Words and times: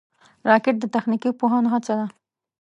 راکټ 0.49 0.75
د 0.79 0.85
تخنیکي 0.95 1.29
پوهانو 1.39 1.71
هڅه 1.73 1.93
ده 1.99 2.05